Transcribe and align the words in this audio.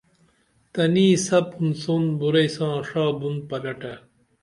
تنی 0.73 1.07
سپُن 1.25 1.67
سون 1.81 2.03
بُراعی 2.19 2.49
ساں 2.55 2.75
ڜا 2.87 3.05
بُن 3.19 3.35
پلٹے 3.49 3.93